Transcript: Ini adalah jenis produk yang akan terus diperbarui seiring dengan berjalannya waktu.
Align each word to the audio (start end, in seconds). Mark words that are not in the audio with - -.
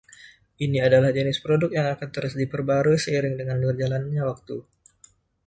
Ini 0.65 0.77
adalah 0.87 1.11
jenis 1.17 1.37
produk 1.45 1.69
yang 1.77 1.85
akan 1.93 2.09
terus 2.15 2.33
diperbarui 2.41 2.97
seiring 3.03 3.35
dengan 3.41 3.57
berjalannya 3.65 4.21
waktu. 4.29 4.57